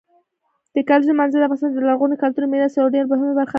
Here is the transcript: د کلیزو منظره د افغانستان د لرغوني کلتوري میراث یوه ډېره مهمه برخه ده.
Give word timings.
د 0.75 0.77
کلیزو 0.87 1.13
منظره 1.19 1.39
د 1.41 1.45
افغانستان 1.47 1.71
د 1.73 1.77
لرغوني 1.85 2.15
کلتوري 2.23 2.47
میراث 2.49 2.73
یوه 2.75 2.93
ډېره 2.95 3.07
مهمه 3.11 3.33
برخه 3.39 3.45
ده. 3.45 3.49